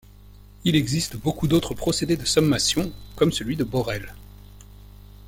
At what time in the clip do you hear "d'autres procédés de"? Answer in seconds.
1.47-2.25